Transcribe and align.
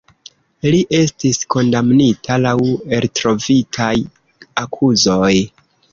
Li 0.67 0.77
estis 0.99 1.39
kondamnita 1.55 2.39
laŭ 2.45 2.55
eltrovitaj 3.01 3.93
akuzoj. 4.65 5.35